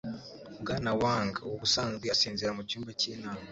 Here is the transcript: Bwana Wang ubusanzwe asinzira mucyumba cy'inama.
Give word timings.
Bwana 0.61 0.91
Wang 1.01 1.33
ubusanzwe 1.55 2.05
asinzira 2.15 2.51
mucyumba 2.57 2.89
cy'inama. 2.99 3.47